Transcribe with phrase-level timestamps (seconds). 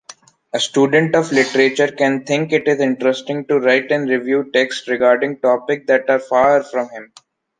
[0.51, 5.39] A student of Literature can think it is interesting to write and review texts regarding
[5.39, 7.13] topic that are far from him.